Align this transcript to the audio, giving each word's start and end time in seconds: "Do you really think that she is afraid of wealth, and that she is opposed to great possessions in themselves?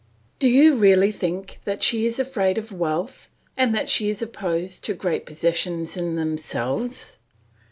"Do 0.39 0.47
you 0.49 0.77
really 0.77 1.11
think 1.11 1.59
that 1.65 1.83
she 1.83 2.07
is 2.07 2.17
afraid 2.17 2.57
of 2.57 2.71
wealth, 2.71 3.29
and 3.55 3.75
that 3.75 3.87
she 3.87 4.09
is 4.09 4.23
opposed 4.23 4.83
to 4.85 4.95
great 4.95 5.27
possessions 5.27 5.95
in 5.95 6.15
themselves? 6.15 7.19